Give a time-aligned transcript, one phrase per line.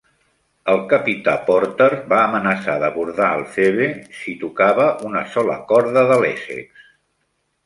[0.71, 3.91] El capità Porter va amenaçar d'abordar el "Phoebe"
[4.23, 6.91] si tocava una sola corda de l'"Essex".